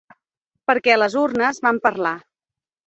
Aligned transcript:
Perquè 0.71 0.95
les 1.01 1.19
urnes 1.25 1.63
van 1.69 1.83
parlar. 1.89 2.17